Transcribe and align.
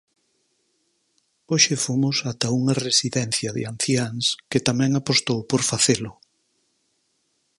Hoxe 1.51 1.75
fomos 1.85 2.17
ata 2.31 2.47
unha 2.59 2.75
residencia 2.87 3.49
de 3.57 3.61
anciáns 3.73 4.25
que 4.49 4.63
tamén 4.67 4.91
apostou 4.93 5.39
por 5.49 5.61
facelo. 5.71 6.11